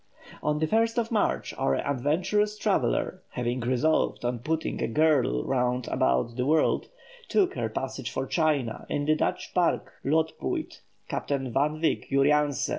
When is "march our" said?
1.11-1.75